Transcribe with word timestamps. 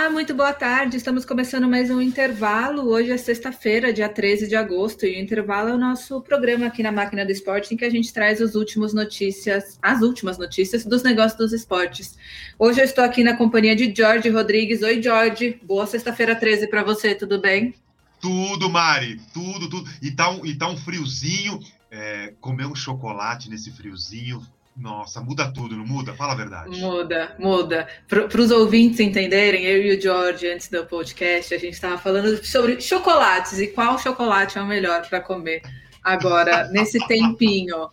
Olá, 0.00 0.08
muito 0.08 0.32
boa 0.32 0.54
tarde. 0.54 0.96
Estamos 0.96 1.26
começando 1.26 1.68
mais 1.68 1.90
um 1.90 2.00
intervalo. 2.00 2.88
Hoje 2.88 3.10
é 3.10 3.18
sexta-feira, 3.18 3.92
dia 3.92 4.08
13 4.08 4.48
de 4.48 4.56
agosto, 4.56 5.04
e 5.04 5.14
o 5.14 5.20
intervalo 5.20 5.68
é 5.68 5.74
o 5.74 5.78
nosso 5.78 6.22
programa 6.22 6.64
aqui 6.64 6.82
na 6.82 6.90
Máquina 6.90 7.22
do 7.22 7.30
Esporte, 7.30 7.74
em 7.74 7.76
que 7.76 7.84
a 7.84 7.90
gente 7.90 8.10
traz 8.10 8.40
as 8.40 8.54
últimas 8.54 8.94
notícias, 8.94 9.78
as 9.82 10.00
últimas 10.00 10.38
notícias 10.38 10.86
dos 10.86 11.02
negócios 11.02 11.36
dos 11.36 11.52
esportes. 11.52 12.16
Hoje 12.58 12.80
eu 12.80 12.84
estou 12.86 13.04
aqui 13.04 13.22
na 13.22 13.36
companhia 13.36 13.76
de 13.76 13.94
Jorge 13.94 14.30
Rodrigues. 14.30 14.80
Oi, 14.80 15.02
Jorge. 15.02 15.60
Boa 15.62 15.86
sexta-feira 15.86 16.34
13 16.34 16.68
para 16.68 16.82
você, 16.82 17.14
tudo 17.14 17.38
bem? 17.38 17.74
Tudo, 18.22 18.70
Mari, 18.70 19.20
tudo, 19.34 19.68
tudo. 19.68 19.90
E 20.00 20.10
tá 20.10 20.30
um, 20.30 20.46
e 20.46 20.54
tá 20.54 20.66
um 20.66 20.78
friozinho. 20.78 21.60
É, 21.90 22.32
comer 22.40 22.64
um 22.64 22.74
chocolate 22.74 23.50
nesse 23.50 23.70
friozinho 23.70 24.40
nossa, 24.76 25.20
muda 25.20 25.52
tudo, 25.52 25.76
não 25.76 25.86
muda? 25.86 26.14
Fala 26.14 26.32
a 26.32 26.36
verdade. 26.36 26.80
Muda, 26.80 27.34
muda. 27.38 27.88
Para 28.08 28.40
os 28.40 28.50
ouvintes 28.50 29.00
entenderem, 29.00 29.64
eu 29.64 29.82
e 29.82 29.96
o 29.96 30.00
George, 30.00 30.48
antes 30.48 30.68
do 30.68 30.86
podcast, 30.86 31.54
a 31.54 31.58
gente 31.58 31.74
estava 31.74 31.98
falando 31.98 32.44
sobre 32.44 32.80
chocolates 32.80 33.58
e 33.58 33.66
qual 33.66 33.98
chocolate 33.98 34.58
é 34.58 34.62
o 34.62 34.66
melhor 34.66 35.06
para 35.08 35.20
comer 35.20 35.62
agora, 36.02 36.68
nesse 36.72 36.98
tempinho. 37.06 37.90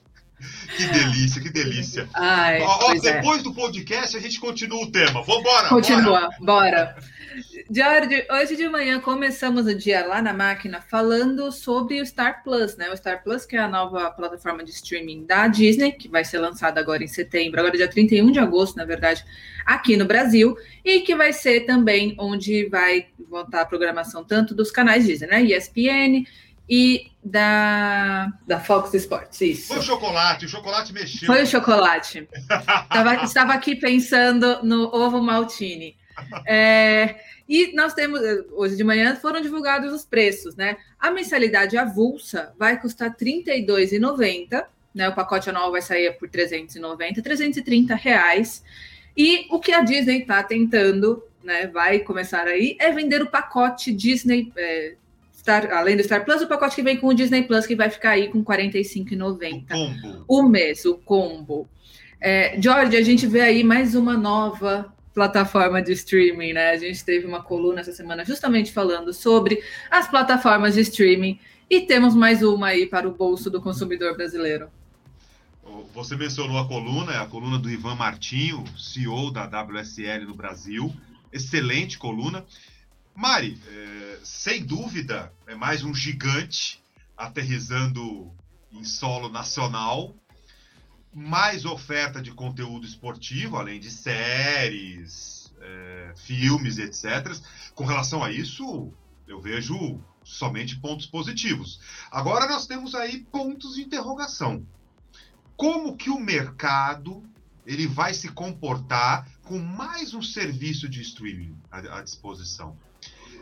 Que 0.75 0.85
delícia, 0.87 1.41
que 1.41 1.49
delícia. 1.49 2.09
Ai, 2.13 2.61
ó, 2.61 2.79
ó, 2.83 2.93
é. 2.93 2.99
depois 2.99 3.39
é. 3.39 3.43
do 3.43 3.53
podcast, 3.53 4.15
a 4.15 4.19
gente 4.19 4.39
continua 4.39 4.83
o 4.83 4.91
tema. 4.91 5.23
Vamos 5.23 5.39
embora. 5.41 5.69
Continua, 5.69 6.29
bora. 6.39 6.39
bora. 6.39 6.95
George, 7.69 8.25
hoje 8.31 8.55
de 8.55 8.69
manhã 8.69 8.99
começamos 8.99 9.65
o 9.65 9.75
dia 9.75 10.05
lá 10.05 10.21
na 10.21 10.31
máquina 10.31 10.79
falando 10.79 11.51
sobre 11.51 11.99
o 11.99 12.05
Star 12.05 12.41
Plus, 12.41 12.77
né? 12.77 12.89
O 12.89 12.95
Star 12.95 13.21
Plus, 13.21 13.45
que 13.45 13.57
é 13.57 13.59
a 13.59 13.67
nova 13.67 14.09
plataforma 14.11 14.63
de 14.63 14.71
streaming 14.71 15.25
da 15.25 15.47
Disney, 15.47 15.91
que 15.91 16.07
vai 16.07 16.23
ser 16.23 16.39
lançada 16.39 16.79
agora 16.79 17.03
em 17.03 17.07
setembro, 17.07 17.59
agora 17.59 17.75
dia 17.75 17.89
31 17.89 18.31
de 18.31 18.39
agosto, 18.39 18.77
na 18.77 18.85
verdade, 18.85 19.23
aqui 19.65 19.97
no 19.97 20.05
Brasil, 20.05 20.55
e 20.83 21.01
que 21.01 21.13
vai 21.13 21.33
ser 21.33 21.65
também 21.65 22.15
onde 22.17 22.67
vai 22.69 23.07
voltar 23.29 23.61
a 23.61 23.65
programação 23.65 24.23
tanto 24.23 24.55
dos 24.55 24.71
canais 24.71 25.05
Disney, 25.05 25.27
né? 25.27 25.41
ESPN 25.43 26.25
e 26.69 27.11
da, 27.23 28.31
da 28.47 28.59
Fox 28.61 28.93
Sports, 28.93 29.41
isso. 29.41 29.67
Foi 29.67 29.79
o 29.79 29.83
chocolate, 29.83 30.45
o 30.45 30.49
chocolate 30.49 30.93
mexeu. 30.93 31.27
Foi 31.27 31.43
o 31.43 31.47
chocolate. 31.47 32.27
estava, 32.83 33.23
estava 33.23 33.53
aqui 33.53 33.75
pensando 33.75 34.63
no 34.63 34.83
ovo 34.95 35.21
maltine. 35.21 35.97
É, 36.47 37.15
e 37.47 37.73
nós 37.73 37.93
temos, 37.93 38.19
hoje 38.51 38.75
de 38.75 38.83
manhã, 38.83 39.15
foram 39.15 39.39
divulgados 39.39 39.93
os 39.93 40.05
preços, 40.05 40.55
né? 40.55 40.77
A 40.99 41.09
mensalidade 41.09 41.77
avulsa 41.77 42.53
vai 42.57 42.79
custar 42.79 43.09
R$ 43.09 43.43
32,90, 43.43 44.65
né? 44.93 45.07
O 45.07 45.15
pacote 45.15 45.49
anual 45.49 45.71
vai 45.71 45.81
sair 45.81 46.11
por 46.17 46.29
390, 46.29 47.21
330 47.21 47.95
reais. 47.95 48.63
E 49.15 49.47
o 49.49 49.59
que 49.59 49.71
a 49.71 49.81
Disney 49.81 50.19
está 50.19 50.43
tentando, 50.43 51.23
né? 51.41 51.67
Vai 51.67 51.99
começar 51.99 52.47
aí, 52.47 52.75
é 52.79 52.91
vender 52.91 53.21
o 53.21 53.29
pacote 53.29 53.93
Disney. 53.93 54.51
É, 54.57 54.95
Star, 55.33 55.71
além 55.71 55.95
do 55.95 56.03
Star 56.03 56.25
Plus, 56.25 56.41
o 56.41 56.47
pacote 56.47 56.75
que 56.75 56.83
vem 56.83 56.97
com 56.97 57.07
o 57.07 57.13
Disney 57.13 57.43
Plus, 57.43 57.65
que 57.65 57.75
vai 57.75 57.89
ficar 57.89 58.11
aí 58.11 58.27
com 58.27 58.39
R$ 58.39 58.43
45,90 58.43 60.25
o 60.27 60.43
mês, 60.43 60.83
o 60.83 60.97
combo. 60.97 61.69
É, 62.19 62.59
George, 62.61 62.97
a 62.97 63.01
gente 63.01 63.25
vê 63.25 63.39
aí 63.39 63.63
mais 63.63 63.95
uma 63.95 64.17
nova 64.17 64.93
plataforma 65.17 65.81
de 65.81 65.93
streaming, 65.93 66.53
né? 66.53 66.69
A 66.69 66.77
gente 66.77 67.03
teve 67.03 67.25
uma 67.25 67.41
coluna 67.41 67.81
essa 67.81 67.91
semana 67.91 68.23
justamente 68.23 68.71
falando 68.71 69.11
sobre 69.11 69.63
as 69.89 70.07
plataformas 70.07 70.75
de 70.75 70.81
streaming 70.81 71.39
e 71.67 71.81
temos 71.81 72.13
mais 72.13 72.43
uma 72.43 72.67
aí 72.67 72.85
para 72.85 73.07
o 73.07 73.15
bolso 73.15 73.49
do 73.49 73.59
consumidor 73.59 74.15
brasileiro. 74.15 74.69
Você 75.95 76.15
mencionou 76.15 76.59
a 76.59 76.67
coluna, 76.67 77.19
a 77.19 77.25
coluna 77.25 77.57
do 77.57 77.67
Ivan 77.67 77.95
Martinho, 77.95 78.63
CEO 78.77 79.31
da 79.31 79.47
WSL 79.47 80.23
no 80.27 80.35
Brasil. 80.35 80.95
Excelente 81.33 81.97
coluna. 81.97 82.45
Mari, 83.15 83.59
é, 83.67 84.19
sem 84.21 84.63
dúvida, 84.63 85.33
é 85.47 85.55
mais 85.55 85.83
um 85.83 85.95
gigante 85.95 86.79
aterrizando 87.17 88.31
em 88.71 88.83
solo 88.83 89.29
nacional 89.29 90.13
mais 91.17 91.65
oferta 91.65 92.21
de 92.21 92.29
conteúdo 92.29 92.85
esportivo, 92.85 93.57
além 93.57 93.79
de 93.79 93.89
séries, 93.89 95.51
é, 95.59 96.13
filmes, 96.15 96.77
etc. 96.77 97.35
Com 97.73 97.85
relação 97.85 98.23
a 98.23 98.31
isso, 98.31 98.93
eu 99.27 99.41
vejo 99.41 99.99
somente 100.23 100.79
pontos 100.79 101.07
positivos. 101.07 101.79
Agora 102.11 102.47
nós 102.47 102.67
temos 102.67 102.93
aí 102.93 103.25
pontos 103.31 103.73
de 103.73 103.81
interrogação. 103.81 104.63
Como 105.55 105.97
que 105.97 106.11
o 106.11 106.19
mercado 106.19 107.23
ele 107.65 107.87
vai 107.87 108.13
se 108.13 108.29
comportar 108.29 109.27
com 109.41 109.57
mais 109.57 110.13
um 110.13 110.21
serviço 110.21 110.87
de 110.87 111.01
streaming 111.01 111.57
à, 111.71 111.97
à 111.97 112.03
disposição? 112.03 112.77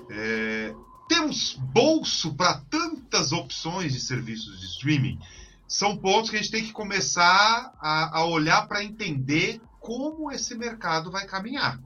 É, 0.09 0.73
temos 1.09 1.55
bolso 1.55 2.33
para 2.35 2.61
tantas 2.69 3.33
opções 3.33 3.91
de 3.91 3.99
serviços 3.99 4.61
de 4.61 4.65
streaming 4.67 5.19
são 5.67 5.97
pontos 5.97 6.29
que 6.29 6.35
a 6.35 6.39
gente 6.39 6.51
tem 6.51 6.63
que 6.63 6.71
começar 6.71 7.73
a, 7.79 8.19
a 8.19 8.25
olhar 8.25 8.67
para 8.67 8.83
entender 8.83 9.61
como 9.79 10.31
esse 10.31 10.55
mercado 10.55 11.11
vai 11.11 11.25
caminhar. 11.25 11.79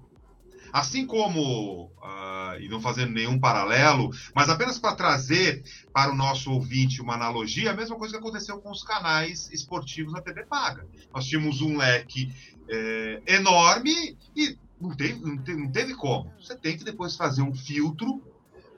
Assim 0.72 1.06
como, 1.06 1.86
uh, 1.86 2.60
e 2.60 2.70
não 2.70 2.80
fazendo 2.80 3.12
nenhum 3.12 3.40
paralelo, 3.40 4.12
mas 4.36 4.50
apenas 4.50 4.78
para 4.78 4.96
trazer 4.96 5.64
para 5.92 6.12
o 6.12 6.16
nosso 6.16 6.52
ouvinte 6.52 7.02
uma 7.02 7.16
analogia, 7.16 7.72
a 7.72 7.76
mesma 7.76 7.98
coisa 7.98 8.14
que 8.14 8.20
aconteceu 8.20 8.60
com 8.60 8.70
os 8.70 8.84
canais 8.84 9.50
esportivos 9.52 10.14
na 10.14 10.22
TV 10.22 10.46
Paga. 10.46 10.86
Nós 11.14 11.26
tínhamos 11.26 11.62
um 11.62 11.76
leque 11.76 12.32
é, 12.70 13.22
enorme 13.26 14.16
e 14.36 14.58
não 14.80 14.96
teve, 14.96 15.20
não, 15.20 15.38
teve, 15.38 15.62
não 15.62 15.72
teve 15.72 15.96
como. 15.96 16.32
Você 16.40 16.56
tem 16.56 16.78
que 16.78 16.84
depois 16.84 17.16
fazer 17.16 17.42
um 17.42 17.56
filtro 17.56 18.22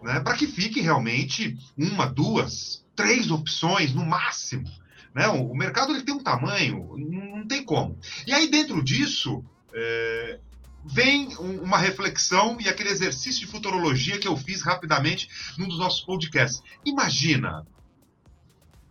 né, 0.01 0.19
para 0.21 0.37
que 0.37 0.47
fique 0.47 0.79
realmente 0.79 1.57
uma, 1.77 2.05
duas, 2.05 2.85
três 2.95 3.29
opções 3.29 3.93
no 3.93 4.05
máximo 4.05 4.80
né? 5.13 5.27
O, 5.27 5.53
mercado 5.53 5.93
ele 5.93 6.03
tem 6.03 6.15
um 6.15 6.23
tamanho, 6.23 6.95
não 6.97 7.45
tem 7.47 7.63
como. 7.63 7.97
E 8.25 8.33
aí, 8.33 8.49
dentro 8.49 8.83
disso, 8.83 9.43
é, 9.73 10.39
vem 10.85 11.27
uma 11.37 11.77
reflexão 11.77 12.57
e 12.59 12.67
aquele 12.67 12.89
exercício 12.89 13.41
de 13.41 13.47
futurologia 13.47 14.19
que 14.19 14.27
eu 14.27 14.37
fiz 14.37 14.61
rapidamente 14.61 15.29
num 15.57 15.67
dos 15.67 15.79
nossos 15.79 16.01
podcasts. 16.01 16.63
Imagina, 16.85 17.65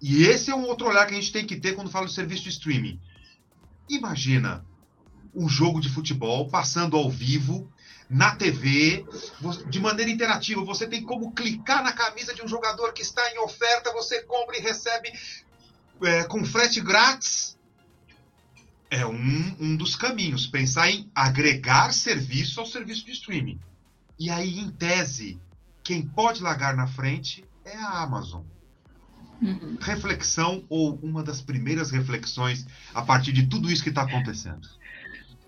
e 0.01 0.25
esse 0.25 0.51
é 0.51 0.55
um 0.55 0.67
outro 0.67 0.89
olhar 0.89 1.07
que 1.07 1.13
a 1.13 1.21
gente 1.21 1.33
tem 1.33 1.47
que 1.47 1.57
ter 1.57 1.75
quando 1.75 1.91
fala 1.91 2.07
de 2.07 2.13
serviço 2.13 2.45
de 2.45 2.51
streaming. 2.51 3.01
Imagina 3.89 4.65
um 5.35 5.49
jogo 5.49 5.81
de 5.81 5.89
futebol 5.89 6.49
passando 6.49 6.97
ao 6.97 7.11
vivo 7.11 7.71
na 8.09 8.35
TV, 8.35 9.05
de 9.69 9.79
maneira 9.79 10.11
interativa. 10.11 10.65
Você 10.65 10.87
tem 10.87 11.03
como 11.03 11.33
clicar 11.33 11.83
na 11.85 11.93
camisa 11.93 12.35
de 12.35 12.43
um 12.43 12.49
jogador 12.49 12.93
que 12.93 13.03
está 13.03 13.23
em 13.33 13.39
oferta, 13.39 13.93
você 13.93 14.23
compra 14.23 14.59
e 14.59 14.61
recebe 14.61 15.13
é, 16.03 16.25
com 16.25 16.45
frete 16.45 16.81
grátis 16.81 17.59
é 18.91 19.07
um, 19.07 19.57
um 19.61 19.77
dos 19.77 19.95
caminhos. 19.95 20.47
Pensar 20.47 20.91
em 20.91 21.11
agregar 21.15 21.93
serviço 21.93 22.61
ao 22.61 22.67
serviço 22.67 23.07
de 23.07 23.13
streaming. 23.13 23.61
E 24.19 24.29
aí, 24.29 24.59
em 24.59 24.71
tese, 24.71 25.41
quem 25.83 26.03
pode 26.03 26.43
largar 26.43 26.77
na 26.77 26.87
frente 26.87 27.45
é 27.65 27.77
a 27.77 28.03
Amazon. 28.03 28.43
Uhum. 29.41 29.79
Reflexão 29.81 30.65
ou 30.69 30.99
uma 31.03 31.23
das 31.23 31.41
primeiras 31.41 31.91
reflexões 31.91 32.67
a 32.93 33.01
partir 33.01 33.33
de 33.33 33.47
tudo 33.47 33.71
isso 33.71 33.83
que 33.83 33.89
está 33.89 34.03
acontecendo. 34.03 34.69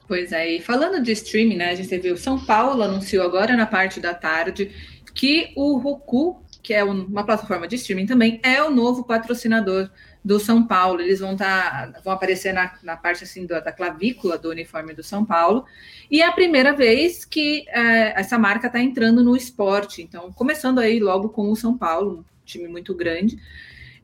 Pois 0.09 0.33
é, 0.33 0.57
e 0.57 0.61
falando 0.61 1.03
de 1.03 1.13
streaming, 1.13 1.57
né, 1.57 1.71
a 1.71 1.75
gente 1.75 1.99
viu 1.99 2.17
São 2.17 2.39
Paulo 2.39 2.83
anunciou 2.83 3.25
agora 3.25 3.57
na 3.57 3.67
parte 3.67 4.01
da 4.01 4.15
tarde 4.15 4.71
que 5.15 5.53
o 5.57 5.79
Roku, 5.79 6.43
que 6.63 6.73
é 6.73 6.83
uma 6.83 7.25
plataforma 7.25 7.69
de 7.69 7.77
streaming 7.77 8.07
também, 8.07 8.41
é 8.43 8.63
o 8.63 8.71
novo 8.71 9.05
patrocinador 9.05 9.91
do 10.25 10.39
São 10.39 10.67
Paulo. 10.67 11.01
Eles 11.01 11.21
vão 11.21 11.33
estar, 11.33 11.93
tá, 11.93 12.01
vão 12.01 12.13
aparecer 12.13 12.53
na, 12.53 12.73
na 12.83 12.97
parte 12.97 13.25
assim 13.25 13.47
da, 13.47 13.61
da, 13.61 13.73
clavícula 13.73 14.39
do 14.39 14.51
uniforme 14.51 14.95
do 14.95 15.03
São 15.03 15.25
Paulo. 15.25 15.65
E 16.11 16.23
é 16.23 16.27
a 16.27 16.33
primeira 16.33 16.73
vez 16.73 17.25
que 17.25 17.65
é, 17.69 18.19
essa 18.19 18.39
marca 18.39 18.67
está 18.67 18.81
entrando 18.81 19.23
no 19.23 19.37
esporte. 19.37 20.03
Então, 20.03 20.33
começando 20.33 20.79
aí 20.79 21.01
logo 21.01 21.31
com 21.31 21.51
o 21.51 21.57
São 21.57 21.77
Paulo, 21.77 22.21
um 22.21 22.25
time 22.45 22.69
muito 22.69 22.95
grande. 22.95 23.39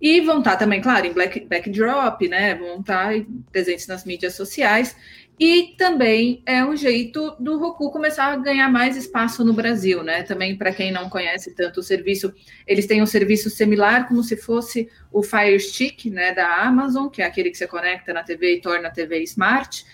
E 0.00 0.20
vão 0.20 0.38
estar 0.38 0.52
tá 0.52 0.56
também, 0.58 0.80
claro, 0.80 1.06
em 1.06 1.12
black, 1.12 1.40
backdrop, 1.40 2.28
né? 2.28 2.54
Vão 2.54 2.80
estar 2.80 3.14
tá 3.14 3.24
presentes 3.50 3.86
nas 3.86 4.04
mídias 4.04 4.34
sociais. 4.34 4.96
E 5.38 5.74
também 5.78 6.42
é 6.44 6.64
um 6.64 6.74
jeito 6.74 7.36
do 7.38 7.58
Roku 7.58 7.92
começar 7.92 8.32
a 8.32 8.36
ganhar 8.36 8.68
mais 8.68 8.96
espaço 8.96 9.44
no 9.44 9.52
Brasil, 9.52 10.02
né? 10.02 10.24
Também, 10.24 10.56
para 10.56 10.72
quem 10.72 10.90
não 10.90 11.08
conhece 11.08 11.54
tanto 11.54 11.78
o 11.78 11.82
serviço, 11.82 12.34
eles 12.66 12.86
têm 12.86 13.00
um 13.00 13.06
serviço 13.06 13.48
similar, 13.48 14.08
como 14.08 14.22
se 14.24 14.36
fosse 14.36 14.88
o 15.12 15.22
Fire 15.22 15.60
Stick, 15.60 16.06
né, 16.06 16.34
da 16.34 16.62
Amazon, 16.62 17.08
que 17.08 17.22
é 17.22 17.24
aquele 17.24 17.50
que 17.50 17.56
você 17.56 17.68
conecta 17.68 18.12
na 18.12 18.24
TV 18.24 18.56
e 18.56 18.60
torna 18.60 18.88
a 18.88 18.90
TV 18.90 19.22
smart. 19.22 19.84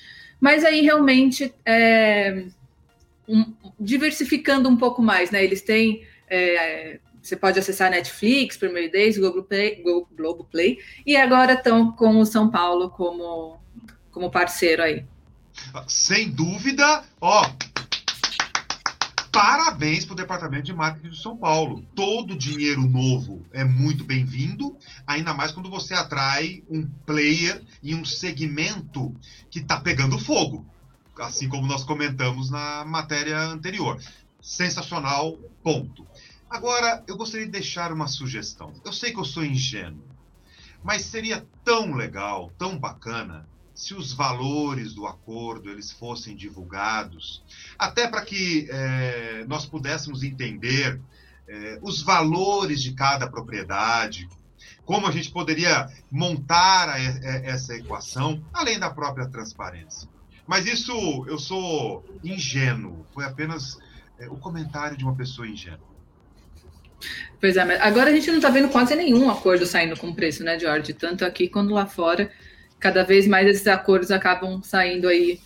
Mas 0.40 0.64
aí 0.64 0.80
realmente 0.80 1.54
é, 1.64 2.46
um, 3.28 3.52
diversificando 3.78 4.66
um 4.68 4.76
pouco 4.76 5.02
mais, 5.02 5.30
né? 5.30 5.44
Eles 5.44 5.60
têm. 5.60 6.06
É, 6.28 7.00
você 7.20 7.36
pode 7.36 7.58
acessar 7.58 7.90
Netflix, 7.90 8.56
Premier 8.56 8.90
Days, 8.90 9.16
Globoplay, 9.16 9.82
Globoplay, 10.14 10.78
e 11.06 11.16
agora 11.16 11.54
estão 11.54 11.92
com 11.92 12.18
o 12.18 12.26
São 12.26 12.50
Paulo 12.50 12.90
como, 12.90 13.58
como 14.10 14.30
parceiro 14.30 14.82
aí. 14.82 15.04
Sem 15.86 16.30
dúvida, 16.30 17.04
ó. 17.20 17.50
Parabéns 19.34 20.04
para 20.04 20.12
o 20.12 20.16
Departamento 20.16 20.62
de 20.62 20.72
Marketing 20.72 21.10
de 21.10 21.20
São 21.20 21.36
Paulo. 21.36 21.84
Todo 21.94 22.38
dinheiro 22.38 22.82
novo 22.82 23.44
é 23.52 23.64
muito 23.64 24.04
bem-vindo, 24.04 24.76
ainda 25.04 25.34
mais 25.34 25.50
quando 25.50 25.68
você 25.68 25.92
atrai 25.92 26.62
um 26.70 26.88
player 27.04 27.60
e 27.82 27.96
um 27.96 28.04
segmento 28.04 29.12
que 29.50 29.58
está 29.58 29.80
pegando 29.80 30.20
fogo, 30.20 30.64
assim 31.18 31.48
como 31.48 31.66
nós 31.66 31.82
comentamos 31.82 32.48
na 32.48 32.84
matéria 32.84 33.40
anterior. 33.40 34.00
Sensacional, 34.40 35.36
ponto. 35.64 36.06
Agora, 36.48 37.02
eu 37.08 37.16
gostaria 37.16 37.46
de 37.46 37.52
deixar 37.52 37.92
uma 37.92 38.06
sugestão. 38.06 38.72
Eu 38.84 38.92
sei 38.92 39.10
que 39.10 39.18
eu 39.18 39.24
sou 39.24 39.44
ingênuo, 39.44 40.04
mas 40.84 41.02
seria 41.02 41.44
tão 41.64 41.94
legal, 41.94 42.52
tão 42.56 42.78
bacana, 42.78 43.48
se 43.74 43.92
os 43.92 44.12
valores 44.12 44.94
do 44.94 45.06
acordo 45.06 45.68
eles 45.68 45.90
fossem 45.90 46.36
divulgados, 46.36 47.42
até 47.76 48.06
para 48.06 48.22
que 48.22 48.68
é, 48.70 49.44
nós 49.48 49.66
pudéssemos 49.66 50.22
entender 50.22 51.00
é, 51.48 51.78
os 51.82 52.00
valores 52.00 52.80
de 52.80 52.92
cada 52.92 53.28
propriedade, 53.28 54.28
como 54.84 55.06
a 55.06 55.10
gente 55.10 55.30
poderia 55.30 55.88
montar 56.10 56.88
a, 56.88 56.94
a, 56.94 56.98
essa 57.44 57.74
equação, 57.74 58.42
além 58.52 58.78
da 58.78 58.90
própria 58.90 59.26
transparência. 59.26 60.08
Mas 60.46 60.66
isso 60.66 61.24
eu 61.26 61.38
sou 61.38 62.04
ingênuo, 62.22 63.04
foi 63.12 63.24
apenas 63.24 63.78
é, 64.18 64.28
o 64.28 64.36
comentário 64.36 64.96
de 64.96 65.04
uma 65.04 65.16
pessoa 65.16 65.48
ingênua. 65.48 65.94
Pois 67.40 67.56
é, 67.56 67.62
agora 67.82 68.10
a 68.10 68.14
gente 68.14 68.28
não 68.28 68.36
está 68.36 68.50
vendo 68.50 68.68
quase 68.68 68.94
nenhum 68.94 69.28
acordo 69.28 69.66
saindo 69.66 69.96
com 69.96 70.14
preço, 70.14 70.44
né, 70.44 70.58
George? 70.58 70.94
Tanto 70.94 71.24
aqui 71.24 71.48
quanto 71.48 71.74
lá 71.74 71.86
fora 71.86 72.30
cada 72.84 73.02
vez 73.02 73.26
mais 73.26 73.48
esses 73.48 73.66
acordos 73.66 74.10
acabam 74.10 74.62
saindo 74.62 75.08
aí 75.08 75.40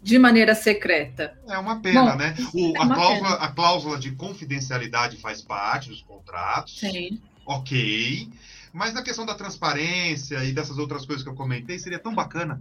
de 0.00 0.20
maneira 0.20 0.54
secreta. 0.54 1.36
É 1.48 1.58
uma 1.58 1.80
pena, 1.80 2.12
Bom, 2.12 2.16
né? 2.16 2.36
O, 2.54 2.76
é 2.76 2.80
a, 2.80 2.86
cláusula, 2.86 3.32
pena. 3.32 3.34
a 3.34 3.48
cláusula 3.48 3.98
de 3.98 4.12
confidencialidade 4.12 5.16
faz 5.16 5.42
parte 5.42 5.88
dos 5.88 6.00
contratos. 6.02 6.78
Sim. 6.78 7.20
Ok. 7.44 8.28
Mas 8.72 8.94
na 8.94 9.02
questão 9.02 9.26
da 9.26 9.34
transparência 9.34 10.44
e 10.44 10.52
dessas 10.52 10.78
outras 10.78 11.04
coisas 11.04 11.24
que 11.24 11.28
eu 11.28 11.34
comentei, 11.34 11.76
seria 11.76 11.98
tão 11.98 12.14
bacana. 12.14 12.60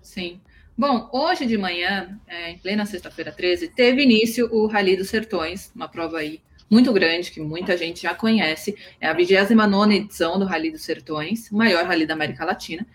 Sim. 0.00 0.40
Bom, 0.76 1.10
hoje 1.12 1.44
de 1.44 1.58
manhã, 1.58 2.18
é, 2.26 2.52
em 2.52 2.56
plena 2.56 2.86
sexta-feira 2.86 3.30
13, 3.30 3.68
teve 3.68 4.04
início 4.04 4.48
o 4.50 4.66
Rally 4.66 4.96
dos 4.96 5.10
Sertões, 5.10 5.70
uma 5.76 5.86
prova 5.86 6.16
aí 6.16 6.40
muito 6.70 6.90
grande, 6.94 7.30
que 7.30 7.40
muita 7.40 7.76
gente 7.76 8.00
já 8.00 8.14
conhece. 8.14 8.74
É 8.98 9.06
a 9.06 9.12
29 9.12 9.94
edição 9.94 10.38
do 10.38 10.46
Rally 10.46 10.70
dos 10.70 10.82
Sertões, 10.82 11.50
o 11.50 11.56
maior 11.56 11.84
rally 11.84 12.06
da 12.06 12.14
América 12.14 12.46
Latina. 12.46 12.86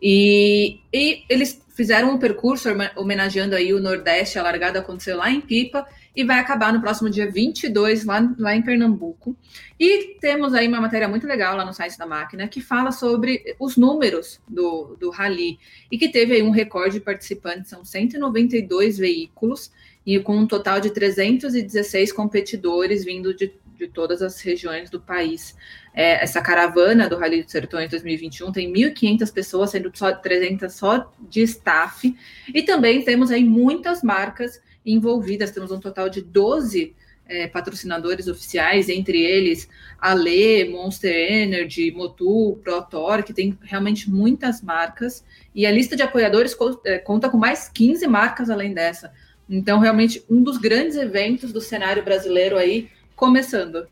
E, 0.00 0.80
e, 0.92 1.24
eles 1.28 1.64
fizeram 1.74 2.14
um 2.14 2.18
percurso 2.18 2.68
homenageando 2.96 3.54
aí 3.54 3.72
o 3.74 3.80
Nordeste, 3.80 4.38
a 4.38 4.42
largada 4.42 4.78
aconteceu 4.78 5.16
lá 5.16 5.30
em 5.30 5.40
Pipa 5.40 5.86
e 6.14 6.24
vai 6.24 6.38
acabar 6.38 6.72
no 6.72 6.80
próximo 6.80 7.10
dia 7.10 7.30
22 7.30 8.06
lá, 8.06 8.34
lá 8.38 8.56
em 8.56 8.62
Pernambuco. 8.62 9.36
E 9.78 10.16
temos 10.18 10.54
aí 10.54 10.66
uma 10.66 10.80
matéria 10.80 11.06
muito 11.06 11.26
legal 11.26 11.54
lá 11.54 11.64
no 11.64 11.74
site 11.74 11.98
da 11.98 12.06
máquina 12.06 12.48
que 12.48 12.62
fala 12.62 12.90
sobre 12.90 13.54
os 13.60 13.76
números 13.76 14.40
do, 14.48 14.96
do 14.98 15.10
rally 15.10 15.58
e 15.92 15.98
que 15.98 16.08
teve 16.08 16.34
aí 16.34 16.42
um 16.42 16.50
recorde 16.50 16.98
de 16.98 17.04
participantes, 17.04 17.68
são 17.68 17.84
192 17.84 18.96
veículos 18.96 19.70
e 20.06 20.18
com 20.18 20.36
um 20.36 20.46
total 20.46 20.80
de 20.80 20.90
316 20.90 22.10
competidores 22.12 23.04
vindo 23.04 23.34
de 23.34 23.52
de 23.76 23.88
todas 23.88 24.22
as 24.22 24.40
regiões 24.40 24.90
do 24.90 25.00
país. 25.00 25.56
É, 25.94 26.22
essa 26.22 26.40
caravana 26.40 27.08
do 27.08 27.16
Rally 27.16 27.42
dos 27.42 27.52
Sertões 27.52 27.90
2021 27.90 28.52
tem 28.52 28.72
1.500 28.72 29.32
pessoas, 29.32 29.70
sendo 29.70 29.90
só 29.94 30.12
300 30.12 30.72
só 30.72 31.12
de 31.28 31.42
staff, 31.42 32.14
e 32.52 32.62
também 32.62 33.04
temos 33.04 33.30
aí 33.30 33.44
muitas 33.44 34.02
marcas 34.02 34.60
envolvidas, 34.84 35.50
temos 35.50 35.70
um 35.70 35.80
total 35.80 36.08
de 36.08 36.22
12 36.22 36.94
é, 37.28 37.48
patrocinadores 37.48 38.28
oficiais, 38.28 38.88
entre 38.88 39.20
eles 39.20 39.68
Ale, 39.98 40.68
Monster 40.68 41.12
Energy, 41.12 41.90
Motu, 41.90 42.58
ProTor, 42.62 43.22
que 43.22 43.32
tem 43.32 43.58
realmente 43.62 44.08
muitas 44.08 44.62
marcas, 44.62 45.24
e 45.54 45.66
a 45.66 45.70
lista 45.70 45.96
de 45.96 46.02
apoiadores 46.02 46.56
é, 46.84 46.98
conta 46.98 47.28
com 47.28 47.36
mais 47.36 47.68
15 47.68 48.06
marcas 48.06 48.48
além 48.48 48.72
dessa. 48.72 49.12
Então, 49.48 49.78
realmente, 49.78 50.24
um 50.28 50.42
dos 50.42 50.58
grandes 50.58 50.96
eventos 50.96 51.52
do 51.52 51.60
cenário 51.60 52.02
brasileiro 52.04 52.56
aí, 52.56 52.88
começando. 53.16 53.88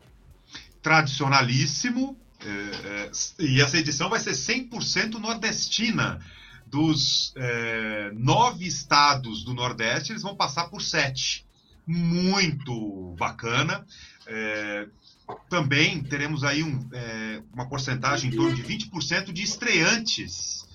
Tradicionalíssimo. 0.83 2.17
É, 2.41 2.49
é, 2.49 3.11
e 3.41 3.61
essa 3.61 3.79
edição 3.79 4.11
vai 4.11 4.21
ser 4.21 4.33
100% 4.33 5.15
nordestina. 5.15 6.21
Dos 6.67 7.33
é, 7.37 8.11
nove 8.15 8.67
estados 8.67 9.45
do 9.45 9.55
Nordeste, 9.55 10.11
eles 10.11 10.23
vão 10.23 10.35
passar 10.35 10.65
por 10.65 10.83
sete. 10.83 11.47
Muito 11.87 13.15
bacana. 13.17 13.87
É, 14.27 14.89
também 15.49 16.03
teremos 16.03 16.43
aí 16.43 16.63
um, 16.63 16.89
é, 16.93 17.43
uma 17.53 17.69
porcentagem 17.69 18.31
em 18.31 18.37
torno 18.37 18.55
de 18.55 18.63
20% 18.63 19.33
de 19.33 19.43
estreantes 19.43 20.67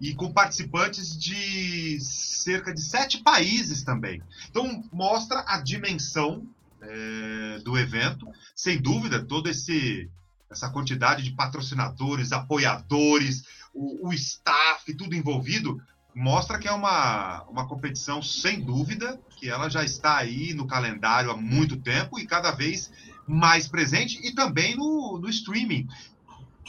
e 0.00 0.14
com 0.14 0.30
participantes 0.30 1.16
de 1.16 1.98
cerca 2.00 2.74
de 2.74 2.82
sete 2.82 3.22
países 3.22 3.82
também. 3.82 4.22
Então, 4.50 4.84
mostra 4.92 5.42
a 5.46 5.58
dimensão 5.60 6.46
é, 6.88 7.58
do 7.60 7.76
evento. 7.76 8.26
Sem 8.54 8.80
dúvida, 8.80 9.24
toda 9.24 9.50
essa 9.50 10.70
quantidade 10.70 11.22
de 11.22 11.32
patrocinadores, 11.32 12.32
apoiadores, 12.32 13.44
o, 13.74 14.08
o 14.08 14.12
staff, 14.12 14.94
tudo 14.94 15.14
envolvido, 15.14 15.80
mostra 16.14 16.58
que 16.58 16.66
é 16.66 16.72
uma, 16.72 17.42
uma 17.44 17.68
competição, 17.68 18.22
sem 18.22 18.60
dúvida, 18.60 19.20
que 19.38 19.50
ela 19.50 19.68
já 19.68 19.84
está 19.84 20.16
aí 20.16 20.54
no 20.54 20.66
calendário 20.66 21.30
há 21.30 21.36
muito 21.36 21.76
tempo 21.76 22.18
e 22.18 22.26
cada 22.26 22.52
vez 22.52 22.90
mais 23.26 23.68
presente, 23.68 24.18
e 24.26 24.34
também 24.34 24.76
no, 24.76 25.18
no 25.20 25.28
streaming. 25.28 25.86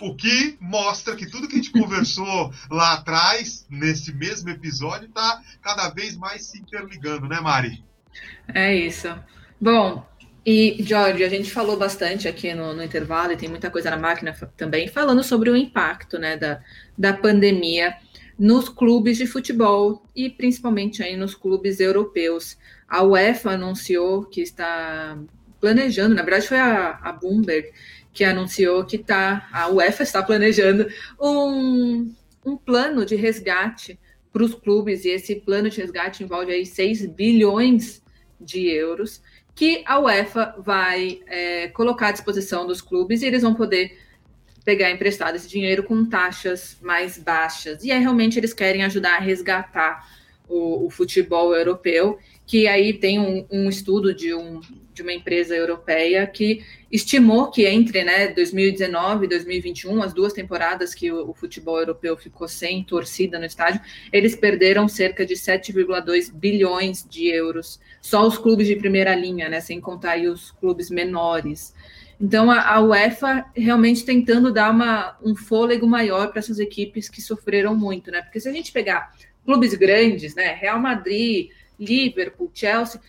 O 0.02 0.16
que 0.16 0.58
mostra 0.60 1.16
que 1.16 1.26
tudo 1.26 1.48
que 1.48 1.56
a 1.56 1.58
gente 1.58 1.72
conversou 1.80 2.54
lá 2.70 2.94
atrás, 2.94 3.66
nesse 3.70 4.14
mesmo 4.14 4.50
episódio, 4.50 5.08
está 5.08 5.42
cada 5.62 5.90
vez 5.90 6.18
mais 6.18 6.46
se 6.46 6.60
interligando, 6.60 7.28
né, 7.28 7.40
Mari? 7.40 7.84
É 8.54 8.76
isso. 8.76 9.08
Bom, 9.60 10.06
e, 10.46 10.78
Jorge, 10.82 11.24
a 11.24 11.30
gente 11.30 11.52
falou 11.52 11.76
bastante 11.76 12.28
aqui 12.28 12.54
no, 12.54 12.74
no, 12.74 12.84
intervalo, 12.84 13.34
e 13.34 13.38
tem 13.38 13.50
muita 13.50 13.70
coisa 13.70 13.90
na 13.90 13.98
máquina 13.98 14.34
também, 14.56 14.88
falando 14.88 15.24
sobre 15.24 15.50
o 15.50 15.58
impacto 15.58 16.18
né, 16.18 16.38
da, 16.38 16.64
da 16.98 17.12
pandemia 17.12 17.98
nos 18.40 18.70
clubes 18.70 19.18
de 19.18 19.26
futebol 19.26 20.06
e 20.16 20.30
principalmente 20.30 21.02
aí 21.02 21.18
nos 21.18 21.36
clubes 21.36 21.80
europeus. 21.80 22.58
A 22.88 23.04
UEFA 23.04 23.52
anunciou 23.52 24.24
que 24.24 24.42
está 24.42 25.18
planejando, 25.60 26.16
na 26.16 26.22
verdade 26.22 26.48
foi 26.48 26.60
a, 26.60 27.00
a 27.02 27.12
Bloomberg 27.12 27.72
que 28.14 28.24
anunciou 28.24 28.86
que 28.86 28.98
tá, 28.98 29.50
a 29.52 29.68
UEFA 29.70 30.04
está 30.04 30.24
planejando 30.24 30.88
um, 31.20 32.14
um 32.46 32.56
plano 32.56 33.06
de 33.06 33.16
resgate 33.16 34.00
para 34.32 34.44
os 34.44 34.54
clubes, 34.54 35.04
e 35.04 35.10
esse 35.10 35.36
plano 35.36 35.70
de 35.70 35.82
resgate 35.82 36.24
envolve 36.24 36.52
aí 36.52 36.66
6 36.66 37.08
bilhões 37.08 38.02
de 38.40 38.68
euros 38.68 39.22
que 39.58 39.84
a 39.88 40.00
UEFA 40.00 40.54
vai 40.60 41.20
é, 41.26 41.68
colocar 41.70 42.10
à 42.10 42.12
disposição 42.12 42.68
dos 42.68 42.80
clubes 42.80 43.24
e 43.24 43.26
eles 43.26 43.42
vão 43.42 43.56
poder 43.56 43.98
pegar 44.64 44.92
emprestado 44.92 45.36
esse 45.36 45.50
dinheiro 45.50 45.82
com 45.82 46.06
taxas 46.06 46.78
mais 46.80 47.18
baixas. 47.18 47.84
E 47.84 47.92
aí 47.92 48.00
realmente 48.00 48.38
eles 48.38 48.54
querem 48.54 48.84
ajudar 48.84 49.16
a 49.16 49.20
resgatar 49.20 50.08
o, 50.48 50.86
o 50.86 50.90
futebol 50.90 51.54
europeu, 51.54 52.18
que 52.46 52.68
aí 52.68 52.94
tem 52.94 53.20
um, 53.20 53.46
um 53.52 53.70
estudo 53.70 54.14
de, 54.14 54.34
um, 54.34 54.62
de 54.94 55.02
uma 55.02 55.12
empresa 55.12 55.56
europeia 55.56 56.26
que 56.26 56.64
estimou 56.90 57.52
que 57.52 57.66
entre 57.66 58.04
né, 58.04 58.30
2019 58.30 59.26
e 59.26 59.30
2021, 59.30 60.02
as 60.02 60.14
duas 60.14 60.32
temporadas 60.32 60.96
que 60.96 61.12
o, 61.12 61.30
o, 61.30 61.34
futebol 61.34 61.78
europeu 61.78 62.16
ficou 62.16 62.48
sem 62.48 62.84
torcida 62.84 63.38
no 63.38 63.46
estádio, 63.46 63.82
eles 64.14 64.36
perderam 64.36 64.88
cerca 64.88 65.26
de 65.26 65.34
7,2 65.34 66.32
bilhões 66.34 67.06
de 67.08 67.28
euros 67.28 67.80
só 68.02 68.26
os 68.26 68.38
clubes 68.38 68.68
de 68.68 68.76
primeira 68.78 69.14
linha, 69.14 69.50
né, 69.50 69.60
sem 69.60 69.82
contar 69.82 70.12
aí 70.12 70.28
os 70.28 70.52
clubes 70.52 70.90
menores. 70.90 71.74
Então, 72.20 72.50
a, 72.50 72.76
a 72.76 72.82
UEFA 72.82 73.46
realmente 73.56 74.04
tentando 74.04 74.52
dar 74.52 74.72
uma, 74.72 75.18
um 75.24 75.36
fôlego 75.36 75.86
maior 75.86 76.30
para 76.30 76.40
essas 76.40 76.58
equipes 76.58 77.08
que 77.08 77.22
sofreram 77.22 77.76
muito, 77.76 78.10
né? 78.10 78.22
Porque 78.24 78.40
se 78.40 78.50
a 78.50 78.52
gente 78.52 78.72
pegar 78.72 79.14
clubes 79.48 79.74
grandes, 79.76 80.36
né, 80.36 80.54
Real 80.54 80.78
Madrid, 80.78 81.52
Liverpool, 81.80 82.52
Chelsea, 82.54 83.00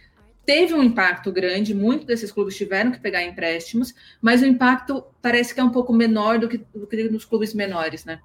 teve 0.47 0.73
um 0.73 0.85
impacto 0.85 1.33
grande, 1.33 1.75
muitos 1.75 2.07
desses 2.07 2.31
clubes 2.31 2.57
tiveram 2.57 2.93
que 2.93 3.01
pegar 3.01 3.25
empréstimos, 3.25 3.93
mas 4.23 4.41
o 4.41 4.47
impacto 4.47 5.05
parece 5.21 5.53
que 5.53 5.59
é 5.59 5.65
um 5.65 5.73
pouco 5.73 5.93
menor 5.93 6.39
do 6.39 6.49
que, 6.49 6.59
do 6.59 6.87
que 6.87 7.09
nos 7.09 7.25
clubes 7.25 7.53
menores, 7.53 8.05
né? 8.05 8.21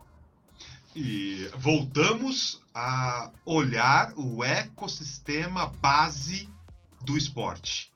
E 0.96 1.50
voltamos 1.58 2.62
a 2.72 3.32
olhar 3.44 4.14
o 4.16 4.44
ecossistema 4.44 5.74
base 5.82 6.48
do 7.04 7.18
esporte. 7.18 7.92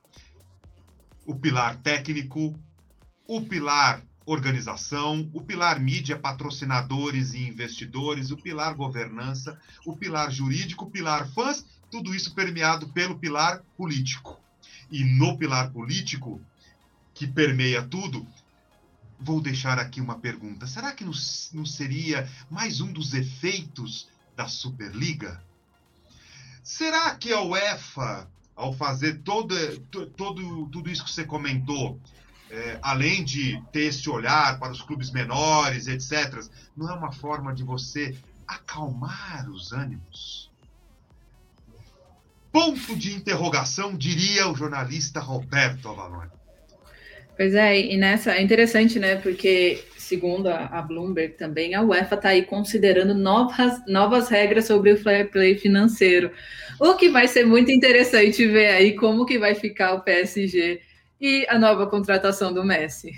O 1.24 1.32
pilar 1.32 1.76
técnico, 1.76 2.58
o 3.24 3.40
pilar 3.42 4.02
organização, 4.28 5.30
o 5.32 5.40
pilar 5.40 5.80
mídia, 5.80 6.18
patrocinadores 6.18 7.32
e 7.32 7.48
investidores, 7.48 8.30
o 8.30 8.36
pilar 8.36 8.74
governança, 8.74 9.58
o 9.86 9.96
pilar 9.96 10.30
jurídico, 10.30 10.84
o 10.84 10.90
pilar 10.90 11.26
fãs, 11.32 11.64
tudo 11.90 12.14
isso 12.14 12.34
permeado 12.34 12.88
pelo 12.90 13.18
pilar 13.18 13.62
político. 13.76 14.38
e 14.90 15.04
no 15.04 15.36
pilar 15.36 15.70
político, 15.70 16.40
que 17.12 17.26
permeia 17.26 17.82
tudo, 17.82 18.26
vou 19.20 19.40
deixar 19.40 19.78
aqui 19.78 20.00
uma 20.00 20.18
pergunta. 20.18 20.66
Será 20.66 20.92
que 20.92 21.04
não, 21.04 21.12
seria 21.66 22.26
mais 22.50 22.80
um 22.80 22.90
dos 22.90 23.12
efeitos 23.12 24.08
da 24.34 24.48
Superliga? 24.48 25.42
Será 26.62 27.14
que 27.16 27.32
a 27.32 27.42
UEFA, 27.42 28.30
ao 28.56 28.72
fazer 28.72 29.20
todo, 29.22 29.54
todo, 30.16 30.66
tudo 30.68 30.90
isso 30.90 31.04
que 31.04 31.10
você 31.10 31.24
comentou, 31.24 32.00
é, 32.50 32.78
além 32.82 33.24
de 33.24 33.62
ter 33.72 33.84
esse 33.84 34.08
olhar 34.08 34.58
para 34.58 34.72
os 34.72 34.82
clubes 34.82 35.10
menores, 35.10 35.86
etc., 35.86 36.40
não 36.76 36.88
é 36.88 36.94
uma 36.94 37.12
forma 37.12 37.54
de 37.54 37.62
você 37.62 38.14
acalmar 38.46 39.48
os 39.50 39.72
ânimos? 39.72 40.50
Ponto 42.50 42.96
de 42.96 43.14
interrogação, 43.14 43.94
diria 43.94 44.48
o 44.48 44.56
jornalista 44.56 45.20
Roberto 45.20 45.88
Avalone. 45.88 46.30
Pois 47.36 47.54
é, 47.54 47.78
e 47.78 47.96
nessa 47.96 48.32
é 48.32 48.42
interessante, 48.42 48.98
né? 48.98 49.14
Porque, 49.14 49.84
segundo 49.96 50.48
a, 50.48 50.64
a 50.66 50.82
Bloomberg 50.82 51.34
também, 51.34 51.74
a 51.74 51.82
UEFA 51.82 52.16
está 52.16 52.30
aí 52.30 52.42
considerando 52.44 53.14
novas, 53.14 53.80
novas 53.86 54.28
regras 54.28 54.66
sobre 54.66 54.92
o 54.92 54.96
fair 54.96 55.30
play 55.30 55.56
financeiro. 55.56 56.32
O 56.80 56.94
que 56.94 57.08
vai 57.08 57.28
ser 57.28 57.46
muito 57.46 57.70
interessante 57.70 58.44
ver 58.44 58.70
aí 58.70 58.96
como 58.96 59.24
que 59.24 59.38
vai 59.38 59.54
ficar 59.54 59.94
o 59.94 60.00
PSG 60.00 60.80
e 61.20 61.46
a 61.48 61.58
nova 61.58 61.86
contratação 61.86 62.52
do 62.52 62.64
Messi. 62.64 63.12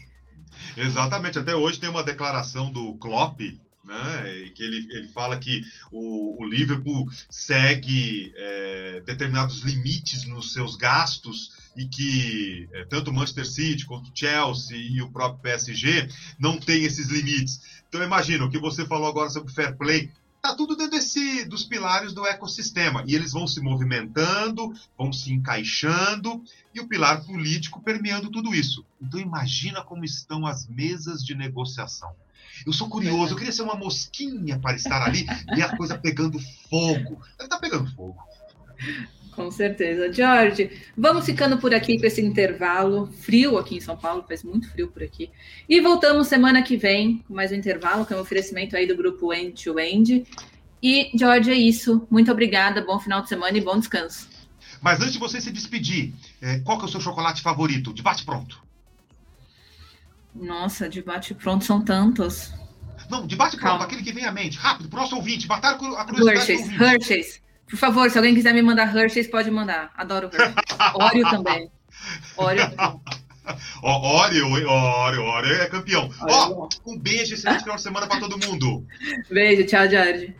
Exatamente, 0.76 1.38
até 1.38 1.54
hoje 1.54 1.80
tem 1.80 1.88
uma 1.88 2.02
declaração 2.02 2.70
do 2.70 2.94
Klopp, 2.94 3.40
né, 3.84 4.50
que 4.54 4.62
ele, 4.62 4.86
ele 4.90 5.08
fala 5.08 5.36
que 5.38 5.62
o, 5.90 6.40
o 6.40 6.46
Liverpool 6.46 7.08
segue 7.28 8.32
é, 8.36 9.02
determinados 9.04 9.62
limites 9.62 10.24
nos 10.26 10.52
seus 10.52 10.76
gastos 10.76 11.52
e 11.76 11.86
que 11.86 12.68
é, 12.72 12.84
tanto 12.84 13.10
o 13.10 13.14
Manchester 13.14 13.46
City 13.46 13.86
quanto 13.86 14.10
o 14.10 14.12
Chelsea 14.14 14.76
e 14.76 15.02
o 15.02 15.10
próprio 15.10 15.42
PSG 15.42 16.08
não 16.38 16.58
tem 16.58 16.84
esses 16.84 17.08
limites. 17.08 17.82
Então 17.88 18.02
imagina 18.02 18.44
o 18.44 18.50
que 18.50 18.58
você 18.58 18.86
falou 18.86 19.08
agora 19.08 19.30
sobre 19.30 19.52
fair 19.52 19.76
play, 19.76 20.10
tá 20.40 20.54
tudo 20.54 20.76
dentro 20.76 20.92
desse, 20.92 21.44
dos 21.44 21.64
pilares 21.64 22.12
do 22.12 22.26
ecossistema. 22.26 23.04
E 23.06 23.14
eles 23.14 23.32
vão 23.32 23.46
se 23.46 23.60
movimentando, 23.60 24.72
vão 24.96 25.12
se 25.12 25.32
encaixando, 25.32 26.42
e 26.74 26.80
o 26.80 26.88
pilar 26.88 27.24
político 27.24 27.80
permeando 27.80 28.30
tudo 28.30 28.54
isso. 28.54 28.84
Então 29.00 29.20
imagina 29.20 29.82
como 29.82 30.04
estão 30.04 30.46
as 30.46 30.66
mesas 30.66 31.24
de 31.24 31.34
negociação. 31.34 32.14
Eu 32.66 32.72
sou 32.72 32.88
curioso, 32.88 33.32
eu 33.32 33.36
queria 33.36 33.52
ser 33.52 33.62
uma 33.62 33.74
mosquinha 33.74 34.58
para 34.58 34.76
estar 34.76 35.02
ali 35.02 35.26
e 35.56 35.62
a 35.62 35.76
coisa 35.76 35.96
pegando 35.96 36.38
fogo. 36.68 37.20
Ela 37.38 37.46
está 37.46 37.58
pegando 37.58 37.90
fogo. 37.94 38.18
Com 39.40 39.50
certeza. 39.50 40.12
Jorge, 40.12 40.70
vamos 40.94 41.24
ficando 41.24 41.56
por 41.56 41.74
aqui 41.74 41.98
com 41.98 42.04
esse 42.04 42.20
intervalo 42.20 43.06
frio 43.06 43.56
aqui 43.56 43.76
em 43.76 43.80
São 43.80 43.96
Paulo, 43.96 44.22
faz 44.28 44.44
muito 44.44 44.70
frio 44.70 44.88
por 44.88 45.02
aqui. 45.02 45.30
E 45.66 45.80
voltamos 45.80 46.28
semana 46.28 46.62
que 46.62 46.76
vem 46.76 47.24
com 47.26 47.32
mais 47.32 47.50
um 47.50 47.54
intervalo, 47.54 48.04
com 48.04 48.12
é 48.12 48.18
um 48.18 48.20
oferecimento 48.20 48.76
aí 48.76 48.86
do 48.86 48.94
grupo 48.94 49.32
End 49.32 49.64
to 49.64 49.80
End. 49.80 50.26
E, 50.82 51.10
Jorge, 51.18 51.50
é 51.50 51.54
isso. 51.54 52.06
Muito 52.10 52.30
obrigada, 52.30 52.84
bom 52.84 53.00
final 53.00 53.22
de 53.22 53.30
semana 53.30 53.56
e 53.56 53.62
bom 53.62 53.78
descanso. 53.78 54.28
Mas 54.82 55.00
antes 55.00 55.14
de 55.14 55.18
você 55.18 55.40
se 55.40 55.50
despedir, 55.50 56.12
é, 56.42 56.58
qual 56.58 56.76
que 56.76 56.84
é 56.84 56.88
o 56.88 56.90
seu 56.90 57.00
chocolate 57.00 57.40
favorito? 57.40 57.94
De 57.94 58.02
bate 58.02 58.26
pronto. 58.26 58.62
Nossa, 60.34 60.86
de 60.86 61.00
bate 61.00 61.32
pronto 61.32 61.64
são 61.64 61.82
tantos. 61.82 62.52
Não, 63.08 63.26
de 63.26 63.36
bate 63.36 63.56
pronto, 63.56 63.82
aquele 63.82 64.02
que 64.02 64.12
vem 64.12 64.26
à 64.26 64.32
mente. 64.32 64.58
Rápido, 64.58 64.90
pro 64.90 65.00
nosso 65.00 65.16
ouvinte, 65.16 65.48
matar 65.48 65.72
a 65.72 66.04
curiosidade 66.04 66.52
Hershey's, 66.52 66.80
Hershey's. 66.80 67.49
Por 67.70 67.78
favor, 67.78 68.10
se 68.10 68.18
alguém 68.18 68.34
quiser 68.34 68.52
me 68.52 68.62
mandar 68.62 68.94
Hershey's, 68.94 69.28
pode 69.28 69.50
mandar. 69.50 69.92
Adoro 69.96 70.28
Hershey's. 70.32 70.54
Oreo 70.94 71.30
também. 71.30 71.70
Oreo 72.36 72.70
também. 72.70 73.00
Oreo, 73.82 74.46
Oreo, 74.68 75.22
Oreo 75.24 75.62
é 75.62 75.66
campeão. 75.66 76.10
Ó, 76.20 76.68
oh, 76.68 76.90
um 76.90 76.98
beijo, 76.98 77.34
excelente 77.34 77.62
final 77.62 77.76
de 77.76 77.82
semana 77.82 78.06
para 78.06 78.20
todo 78.20 78.38
mundo. 78.38 78.86
Beijo, 79.30 79.66
tchau, 79.66 79.88
Jorge. 79.88 80.34